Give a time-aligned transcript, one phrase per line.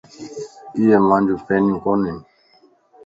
[0.75, 2.17] ايي مانجيون پينيون ڪونين